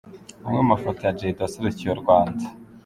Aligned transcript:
Amwe 0.45 0.57
mu 0.61 0.69
mafoto 0.73 0.99
ya 1.03 1.15
Jay 1.17 1.33
D 1.35 1.37
waserukiye 1.41 1.89
u 1.93 2.01
Rwanda. 2.01 2.43